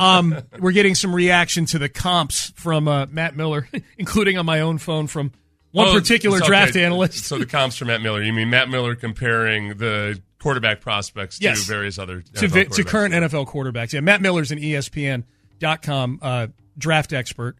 Um, 0.00 0.36
we're 0.58 0.72
getting 0.72 0.94
some 0.94 1.14
reaction 1.14 1.64
to 1.66 1.78
the 1.78 1.88
comps 1.88 2.50
from 2.56 2.88
uh, 2.88 3.06
Matt 3.06 3.36
Miller, 3.36 3.68
including 3.98 4.38
on 4.38 4.46
my 4.46 4.60
own 4.60 4.78
phone 4.78 5.06
from 5.06 5.32
one 5.72 5.88
Oh, 5.88 5.92
particular 5.92 6.40
draft 6.40 6.70
okay, 6.70 6.84
analyst. 6.84 7.24
So 7.24 7.38
the 7.38 7.46
comps 7.46 7.76
from 7.76 7.88
Matt 7.88 8.00
Miller. 8.02 8.22
You 8.22 8.32
mean 8.32 8.50
Matt 8.50 8.68
Miller 8.68 8.94
comparing 8.94 9.76
the 9.76 10.20
quarterback 10.38 10.80
prospects 10.80 11.40
Yes. 11.40 11.60
to 11.62 11.66
various 11.72 11.98
other 11.98 12.22
to, 12.22 12.48
vi- 12.48 12.64
to 12.64 12.84
current 12.84 13.12
NFL 13.12 13.48
quarterbacks. 13.48 13.92
Yeah, 13.92 14.00
Matt 14.00 14.22
Miller's 14.22 14.50
an 14.50 14.58
ESPN.com 14.58 16.18
uh, 16.22 16.46
draft 16.76 17.12
expert. 17.12 17.56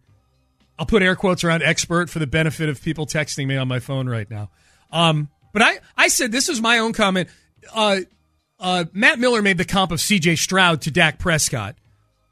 I'll 0.77 0.85
put 0.85 1.01
air 1.03 1.15
quotes 1.15 1.43
around 1.43 1.61
expert 1.61 2.09
for 2.09 2.19
the 2.19 2.27
benefit 2.27 2.69
of 2.69 2.81
people 2.81 3.05
texting 3.05 3.45
me 3.47 3.57
on 3.57 3.67
my 3.67 3.79
phone 3.79 4.07
right 4.07 4.29
now. 4.29 4.49
Um, 4.91 5.29
but 5.51 5.61
I, 5.61 5.79
I 5.97 6.07
said 6.07 6.31
this 6.31 6.47
was 6.47 6.61
my 6.61 6.79
own 6.79 6.93
comment. 6.93 7.27
Uh, 7.73 7.99
uh, 8.59 8.85
Matt 8.93 9.19
Miller 9.19 9.41
made 9.41 9.57
the 9.57 9.65
comp 9.65 9.91
of 9.91 9.99
C.J. 9.99 10.37
Stroud 10.37 10.81
to 10.81 10.91
Dak 10.91 11.19
Prescott. 11.19 11.75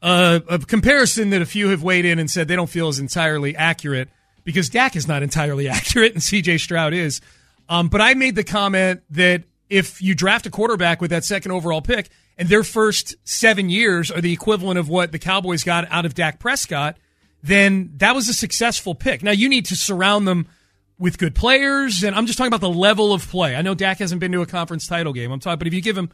Uh, 0.02 0.40
a 0.48 0.58
comparison 0.58 1.30
that 1.30 1.42
a 1.42 1.46
few 1.46 1.68
have 1.68 1.82
weighed 1.82 2.04
in 2.04 2.18
and 2.18 2.30
said 2.30 2.48
they 2.48 2.56
don't 2.56 2.70
feel 2.70 2.88
is 2.88 2.98
entirely 2.98 3.56
accurate 3.56 4.08
because 4.44 4.68
Dak 4.68 4.96
is 4.96 5.08
not 5.08 5.22
entirely 5.24 5.68
accurate 5.68 6.12
and 6.12 6.22
CJ 6.22 6.60
Stroud 6.60 6.94
is. 6.94 7.20
Um, 7.68 7.88
but 7.88 8.00
I 8.00 8.14
made 8.14 8.34
the 8.34 8.44
comment 8.44 9.02
that 9.10 9.44
if 9.68 10.00
you 10.00 10.14
draft 10.14 10.46
a 10.46 10.50
quarterback 10.50 11.00
with 11.00 11.10
that 11.10 11.24
second 11.24 11.52
overall 11.52 11.82
pick 11.82 12.08
and 12.38 12.48
their 12.48 12.62
first 12.62 13.16
seven 13.24 13.68
years 13.68 14.10
are 14.10 14.20
the 14.20 14.32
equivalent 14.32 14.78
of 14.78 14.88
what 14.88 15.12
the 15.12 15.18
Cowboys 15.18 15.64
got 15.64 15.86
out 15.90 16.06
of 16.06 16.14
Dak 16.14 16.38
Prescott, 16.38 16.96
then 17.42 17.92
that 17.96 18.14
was 18.14 18.28
a 18.28 18.34
successful 18.34 18.94
pick. 18.94 19.22
Now 19.22 19.32
you 19.32 19.48
need 19.48 19.66
to 19.66 19.76
surround 19.76 20.26
them 20.26 20.48
with 20.98 21.18
good 21.18 21.34
players, 21.34 22.02
and 22.02 22.16
I'm 22.16 22.26
just 22.26 22.38
talking 22.38 22.48
about 22.48 22.60
the 22.60 22.70
level 22.70 23.12
of 23.12 23.28
play. 23.28 23.54
I 23.54 23.62
know 23.62 23.74
Dak 23.74 23.98
hasn't 23.98 24.20
been 24.20 24.32
to 24.32 24.42
a 24.42 24.46
conference 24.46 24.86
title 24.86 25.12
game. 25.12 25.30
I'm 25.30 25.40
talking, 25.40 25.58
but 25.58 25.66
if 25.68 25.74
you 25.74 25.80
give 25.80 25.96
him, 25.96 26.10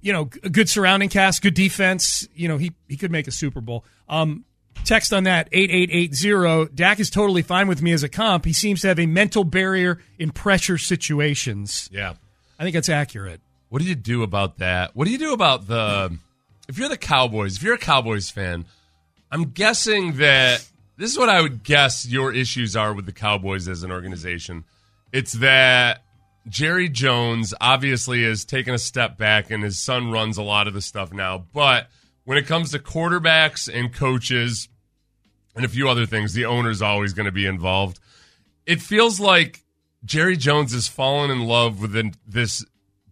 you 0.00 0.12
know, 0.12 0.28
a 0.42 0.48
good 0.50 0.68
surrounding 0.68 1.08
cast, 1.08 1.42
good 1.42 1.54
defense, 1.54 2.26
you 2.34 2.48
know, 2.48 2.56
he 2.58 2.72
he 2.88 2.96
could 2.96 3.10
make 3.10 3.26
a 3.28 3.30
Super 3.32 3.60
Bowl. 3.60 3.84
Um, 4.08 4.44
text 4.84 5.12
on 5.12 5.24
that 5.24 5.48
8880 5.52 6.74
dak 6.74 7.00
is 7.00 7.10
totally 7.10 7.42
fine 7.42 7.68
with 7.68 7.82
me 7.82 7.92
as 7.92 8.02
a 8.02 8.08
comp 8.08 8.46
he 8.46 8.52
seems 8.54 8.80
to 8.80 8.88
have 8.88 8.98
a 8.98 9.04
mental 9.04 9.44
barrier 9.44 9.98
in 10.18 10.30
pressure 10.30 10.78
situations 10.78 11.90
Yeah. 11.92 12.14
i 12.58 12.62
think 12.62 12.72
that's 12.72 12.88
accurate 12.88 13.42
What 13.68 13.82
do 13.82 13.88
you 13.88 13.94
do 13.94 14.22
about 14.22 14.56
that? 14.58 14.96
What 14.96 15.04
do 15.04 15.10
you 15.10 15.18
do 15.18 15.34
about 15.34 15.66
the 15.66 16.16
if 16.68 16.78
you're 16.78 16.88
the 16.88 16.96
Cowboys, 16.96 17.56
if 17.56 17.62
you're 17.62 17.74
a 17.74 17.78
Cowboys 17.78 18.30
fan, 18.30 18.64
I'm 19.30 19.50
guessing 19.50 20.16
that 20.16 20.64
this 20.96 21.10
is 21.12 21.18
what 21.18 21.28
I 21.28 21.40
would 21.42 21.62
guess 21.62 22.06
your 22.06 22.32
issues 22.32 22.74
are 22.74 22.94
with 22.94 23.04
the 23.06 23.12
Cowboys 23.12 23.68
as 23.68 23.82
an 23.82 23.90
organization. 23.92 24.64
It's 25.12 25.32
that 25.34 26.04
Jerry 26.50 26.88
Jones 26.88 27.54
obviously 27.60 28.24
has 28.24 28.44
taken 28.44 28.74
a 28.74 28.78
step 28.78 29.16
back 29.16 29.50
and 29.50 29.62
his 29.62 29.78
son 29.78 30.10
runs 30.10 30.36
a 30.36 30.42
lot 30.42 30.66
of 30.66 30.74
the 30.74 30.82
stuff 30.82 31.12
now, 31.12 31.38
but 31.38 31.88
when 32.24 32.36
it 32.36 32.46
comes 32.46 32.72
to 32.72 32.78
quarterbacks 32.78 33.72
and 33.72 33.94
coaches 33.94 34.68
and 35.54 35.64
a 35.64 35.68
few 35.68 35.88
other 35.88 36.06
things, 36.06 36.34
the 36.34 36.44
owner's 36.44 36.82
always 36.82 37.12
going 37.12 37.26
to 37.26 37.32
be 37.32 37.46
involved. 37.46 38.00
It 38.66 38.82
feels 38.82 39.20
like 39.20 39.64
Jerry 40.04 40.36
Jones 40.36 40.72
has 40.72 40.88
fallen 40.88 41.30
in 41.30 41.46
love 41.46 41.80
with 41.80 42.14
this 42.26 42.64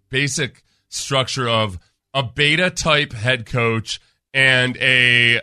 basic 0.08 0.64
structure 0.88 1.48
of 1.48 1.78
a 2.12 2.22
beta 2.22 2.70
type 2.70 3.12
head 3.12 3.46
coach 3.46 4.00
and 4.34 4.76
a 4.78 5.40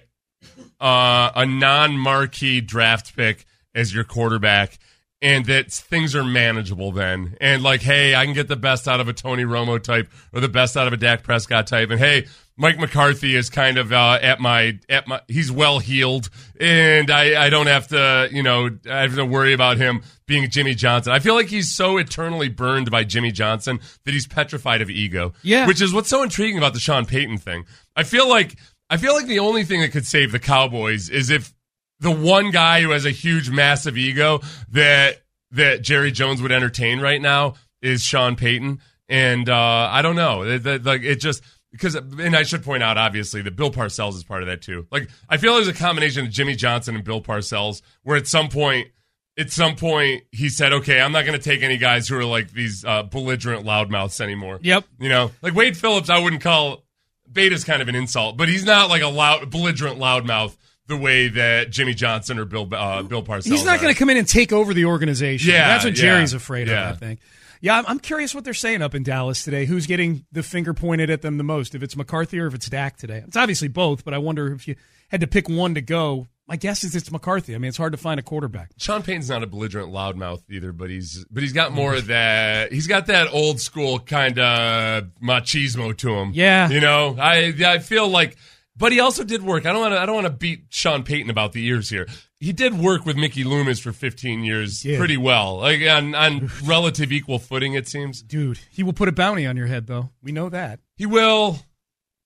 uh, 0.80 1.32
a 1.36 1.46
non 1.46 1.98
marquee 1.98 2.62
draft 2.62 3.16
pick 3.16 3.46
as 3.74 3.94
your 3.94 4.04
quarterback, 4.04 4.78
and 5.22 5.46
that 5.46 5.72
things 5.72 6.16
are 6.16 6.24
manageable 6.24 6.92
then. 6.92 7.36
And 7.42 7.64
like, 7.64 7.82
hey, 7.82 8.16
I 8.16 8.26
can 8.26 8.34
get 8.34 8.48
the 8.48 8.56
best 8.56 8.88
out 8.88 9.00
of 9.00 9.08
a 9.08 9.14
Tony 9.14 9.44
Romo 9.44 9.82
type 9.82 10.10
or 10.34 10.42
the 10.42 10.50
best 10.50 10.78
out 10.78 10.88
of 10.88 10.94
a 10.94 10.98
Dak 10.98 11.24
Prescott 11.24 11.68
type, 11.68 11.90
and 11.90 12.00
hey. 12.00 12.26
Mike 12.58 12.80
McCarthy 12.80 13.36
is 13.36 13.50
kind 13.50 13.78
of 13.78 13.92
uh, 13.92 14.18
at 14.22 14.40
my 14.40 14.80
at 14.88 15.10
my 15.10 15.20
he's 15.28 15.52
well 15.52 15.80
healed 15.80 16.30
and 16.58 17.12
I, 17.12 17.48
I 17.48 17.50
don't 17.50 17.68
have 17.68 17.90
to 17.90 18.30
you 18.32 18.44
know 18.44 18.70
I 18.90 19.02
have 19.02 19.16
to 19.16 19.26
worry 19.26 19.52
about 19.52 19.76
him 19.76 20.04
being 20.26 20.50
Jimmy 20.50 20.74
Johnson. 20.74 21.12
I 21.12 21.20
feel 21.20 21.36
like 21.36 21.48
he's 21.48 21.72
so 21.72 21.98
eternally 21.98 22.50
burned 22.50 22.90
by 22.90 23.04
Jimmy 23.04 23.32
Johnson 23.32 23.80
that 24.06 24.14
he's 24.14 24.28
petrified 24.28 24.82
of 24.82 24.90
ego. 24.90 25.34
Yeah. 25.44 25.68
Which 25.68 25.82
is 25.82 25.94
what's 25.94 26.10
so 26.10 26.24
intriguing 26.24 26.58
about 26.58 26.74
the 26.74 26.80
Sean 26.80 27.06
Payton 27.06 27.40
thing. 27.40 27.66
I 27.96 28.04
feel 28.04 28.30
like 28.30 28.58
I 28.90 28.98
feel 28.98 29.14
like 29.14 29.28
the 29.28 29.40
only 29.40 29.64
thing 29.64 29.82
that 29.82 29.92
could 29.92 30.06
save 30.06 30.32
the 30.32 30.40
Cowboys 30.40 31.10
is 31.10 31.30
if 31.30 31.54
the 32.00 32.12
one 32.12 32.52
guy 32.52 32.82
who 32.82 32.92
has 32.92 33.06
a 33.06 33.12
huge, 33.12 33.50
massive 33.50 33.98
ego 33.98 34.42
that 34.72 35.22
that 35.52 35.82
Jerry 35.82 36.12
Jones 36.12 36.42
would 36.42 36.52
entertain 36.52 37.00
right 37.00 37.22
now 37.22 37.56
is 37.82 38.04
Sean 38.04 38.36
Payton. 38.36 38.82
And 39.08 39.50
uh, 39.50 39.90
I 39.92 40.02
don't 40.02 40.16
know. 40.16 40.44
It, 40.44 40.84
like 40.84 41.04
it 41.04 41.20
just 41.20 41.44
because 41.72 41.96
and 41.96 42.36
I 42.36 42.44
should 42.44 42.64
point 42.64 42.84
out 42.84 42.98
obviously 42.98 43.42
that 43.44 43.56
Bill 43.56 43.72
Parcells 43.72 44.16
is 44.16 44.24
part 44.24 44.42
of 44.42 44.48
that 44.48 44.62
too. 44.62 44.88
Like 44.92 45.10
I 45.30 45.38
feel 45.38 45.56
there's 45.56 45.68
a 45.68 45.74
combination 45.74 46.26
of 46.26 46.32
Jimmy 46.32 46.56
Johnson 46.56 46.96
and 46.96 47.04
Bill 47.04 47.22
Parcells 47.22 47.82
where 48.04 48.18
at 48.18 48.28
some 48.28 48.50
point 48.50 48.90
at 49.38 49.52
some 49.52 49.76
point 49.76 50.24
he 50.32 50.50
said, 50.50 50.74
"Okay, 50.74 51.00
I'm 51.00 51.12
not 51.12 51.26
going 51.26 51.38
to 51.38 51.44
take 51.44 51.62
any 51.62 51.78
guys 51.78 52.08
who 52.08 52.18
are 52.18 52.26
like 52.26 52.52
these 52.52 52.84
uh, 52.84 53.04
belligerent 53.04 53.66
loudmouths 53.66 54.20
anymore." 54.22 54.60
Yep. 54.62 54.86
You 55.00 55.10
know, 55.10 55.32
like 55.42 55.54
Wade 55.54 55.78
Phillips, 55.78 56.10
I 56.10 56.20
wouldn't 56.20 56.42
call 56.42 56.84
beta's 57.32 57.64
kind 57.64 57.82
of 57.82 57.90
an 57.90 57.96
insult, 57.96 58.38
but 58.38 58.48
he's 58.50 58.66
not 58.66 58.90
like 58.90 59.02
a 59.02 59.08
loud, 59.08 59.52
belligerent 59.52 60.00
loudmouth 60.00 60.56
the 60.88 60.98
way 60.98 61.28
that 61.30 61.72
Jimmy 61.72 61.94
Johnson 61.94 62.38
or 62.40 62.46
Bill 62.46 62.68
uh, 62.74 63.02
Bill 63.04 63.24
Parcells. 63.24 63.50
he's 63.52 63.66
not 63.66 63.80
going 63.82 63.94
to 63.94 63.98
come 63.98 64.10
in 64.10 64.18
and 64.18 64.28
take 64.28 64.52
over 64.54 64.74
the 64.74 64.86
organization 64.86 65.52
Yeah, 65.52 65.68
that's 65.70 65.84
what 65.84 65.98
yeah, 65.98 66.02
jerry's 66.04 66.34
afraid 66.34 66.68
yeah. 66.68 66.90
of 66.92 66.96
i 66.96 67.00
think 67.00 67.20
yeah 67.62 67.78
I'm, 67.78 67.86
I'm 67.88 68.00
curious 68.00 68.36
what 68.36 68.44
they're 68.44 68.54
saying 68.54 68.82
up 68.82 68.94
in 68.94 69.04
dallas 69.04 69.44
today 69.44 69.66
who's 69.66 69.88
getting 69.88 70.26
the 70.32 70.44
finger 70.44 70.74
pointed 70.74 71.10
at 71.10 71.22
them 71.22 71.38
the 71.38 71.44
most 71.44 71.74
if 71.76 71.82
it's 71.84 71.96
mccarthy 71.96 72.40
or 72.40 72.48
if 72.48 72.54
it's 72.54 72.70
dak 72.70 72.98
today 72.98 73.24
it's 73.26 73.38
obviously 73.38 73.68
both 73.68 74.04
but 74.06 74.14
i 74.14 74.18
wonder 74.18 74.52
if 74.54 74.68
you 74.68 74.76
had 75.10 75.22
to 75.22 75.28
pick 75.28 75.50
one 75.50 75.74
to 75.76 75.82
go 75.82 76.28
my 76.48 76.56
guess 76.58 76.84
is 76.84 76.96
it's 76.96 77.12
mccarthy 77.12 77.56
i 77.56 77.58
mean 77.58 77.70
it's 77.70 77.78
hard 77.78 77.92
to 77.94 77.98
find 77.98 78.20
a 78.20 78.24
quarterback 78.24 78.70
Sean 78.78 79.02
Payton's 79.02 79.30
not 79.30 79.42
a 79.42 79.48
belligerent 79.48 79.92
loudmouth 79.92 80.44
either, 80.52 80.72
but 80.72 80.90
he's 80.92 81.26
but 81.32 81.42
he's 81.42 81.54
got 81.54 81.72
more 81.72 81.96
of 81.96 82.08
that. 82.08 82.72
He's 82.72 82.86
got 82.88 83.08
that 83.08 83.34
old 83.34 83.60
school 83.60 83.98
kind 84.00 84.38
of 84.38 85.06
machismo 85.24 85.98
to 85.98 86.14
him. 86.14 86.32
Yeah. 86.36 86.70
you 86.70 86.82
know, 86.82 87.16
I 87.20 87.54
I 87.66 87.80
feel 87.80 88.08
like, 88.08 88.38
but 88.78 88.92
he 88.92 89.00
also 89.00 89.24
did 89.24 89.42
work. 89.42 89.66
I 89.66 89.72
don't 89.72 89.82
want 89.82 89.94
to 89.94 90.00
I 90.00 90.06
don't 90.06 90.16
want 90.16 90.28
to 90.28 90.34
beat 90.34 90.66
Sean 90.70 91.04
Payton 91.04 91.30
about 91.30 91.54
the 91.54 91.66
ears 91.66 91.90
here. 91.90 92.08
He 92.40 92.52
did 92.52 92.78
work 92.78 93.06
with 93.06 93.16
Mickey 93.16 93.44
Loomis 93.44 93.80
for 93.80 93.92
15 93.92 94.44
years 94.44 94.84
did. 94.84 94.98
pretty 94.98 95.18
well, 95.18 95.58
like 95.58 95.82
on 95.82 96.14
on 96.16 96.50
relative 96.64 97.12
equal 97.12 97.40
footing. 97.40 97.74
It 97.74 97.88
seems 97.88 98.22
dude 98.22 98.60
he 98.70 98.84
will 98.84 98.94
put 98.94 99.08
a 99.08 99.12
bounty 99.12 99.46
on 99.46 99.58
your 99.58 99.68
head 99.68 99.88
though 99.88 100.12
we 100.22 100.32
know 100.32 100.50
that 100.50 100.80
he 100.96 101.06
will. 101.06 101.60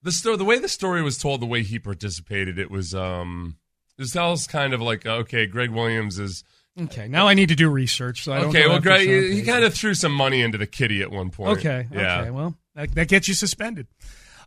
The 0.01 0.13
story, 0.13 0.37
the 0.37 0.45
way 0.45 0.57
the 0.59 0.69
story 0.69 1.01
was 1.01 1.17
told, 1.17 1.41
the 1.41 1.45
way 1.45 1.61
he 1.61 1.77
participated, 1.77 2.57
it 2.57 2.71
was 2.71 2.95
um, 2.95 3.57
it 3.97 4.15
was 4.15 4.47
kind 4.47 4.73
of 4.73 4.81
like 4.81 5.05
okay, 5.05 5.45
Gregg 5.45 5.71
Williams 5.71 6.19
is. 6.19 6.43
okay 6.79 7.09
now 7.09 7.27
i 7.27 7.33
need 7.33 7.49
to 7.49 7.55
do 7.55 7.69
research 7.69 8.23
so 8.23 8.31
I 8.31 8.39
don't 8.39 8.49
Okay, 8.49 8.67
well, 8.67 8.79
Greg, 8.79 9.05
Sean 9.05 9.31
he 9.31 9.41
kind 9.43 9.65
of 9.65 9.73
threw 9.73 9.93
some 9.93 10.13
money 10.13 10.41
into 10.41 10.57
the 10.57 10.67
kitty 10.67 11.01
at 11.01 11.11
one 11.11 11.29
point. 11.29 11.59
Okay. 11.59 11.87
yeah. 11.91 12.21
Okay. 12.21 12.29
Well, 12.31 12.55
that, 12.75 12.95
that 12.95 13.07
gets 13.09 13.27
you 13.27 13.33
suspended. 13.33 13.87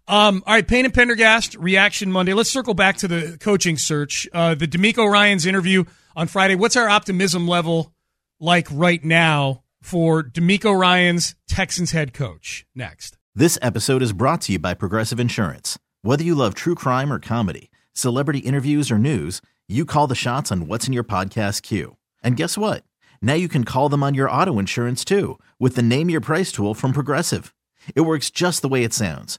Um, 0.08 0.42
all 0.46 0.54
right, 0.54 0.66
Payne 0.66 0.84
and 0.84 0.92
Pendergast 0.92 1.54
reaction 1.56 2.10
Monday. 2.10 2.34
Let's 2.34 2.50
circle 2.50 2.74
back 2.74 2.96
to 2.98 3.08
the 3.08 3.36
coaching 3.40 3.76
search. 3.76 4.28
Uh, 4.32 4.54
the 4.54 4.66
DeMeco 4.66 5.10
Ryans 5.10 5.46
interview 5.46 5.84
on 6.16 6.26
Friday. 6.26 6.54
What's 6.54 6.76
our 6.76 6.88
optimism 6.88 7.46
level 7.46 7.92
like 8.40 8.66
right 8.70 9.02
now 9.04 9.62
for 9.80 10.22
DeMeco 10.22 10.78
Ryans 10.78 11.34
Texans 11.48 11.92
head 11.92 12.12
coach? 12.12 12.66
Next. 12.74 13.16
This 13.34 13.58
episode 13.62 14.02
is 14.02 14.12
brought 14.12 14.42
to 14.42 14.52
you 14.52 14.58
by 14.58 14.74
Progressive 14.74 15.20
Insurance. 15.20 15.78
Whether 16.02 16.24
you 16.24 16.34
love 16.34 16.54
true 16.54 16.74
crime 16.74 17.12
or 17.12 17.18
comedy, 17.20 17.70
celebrity 17.94 18.40
interviews 18.40 18.90
or 18.90 18.98
news, 18.98 19.40
you 19.68 19.86
call 19.86 20.06
the 20.06 20.14
shots 20.14 20.50
on 20.52 20.66
what's 20.66 20.86
in 20.86 20.92
your 20.92 21.04
podcast 21.04 21.62
queue. 21.62 21.96
And 22.22 22.36
guess 22.36 22.58
what? 22.58 22.84
Now 23.22 23.34
you 23.34 23.48
can 23.48 23.64
call 23.64 23.88
them 23.88 24.02
on 24.02 24.14
your 24.14 24.28
auto 24.28 24.58
insurance 24.58 25.04
too 25.04 25.38
with 25.60 25.76
the 25.76 25.82
Name 25.82 26.10
Your 26.10 26.20
Price 26.20 26.50
tool 26.50 26.74
from 26.74 26.92
Progressive. 26.92 27.54
It 27.94 28.02
works 28.02 28.30
just 28.30 28.62
the 28.62 28.68
way 28.68 28.82
it 28.84 28.92
sounds. 28.92 29.38